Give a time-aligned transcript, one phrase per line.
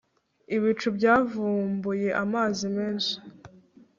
[0.55, 3.15] ibicu byavubuye amazi menshi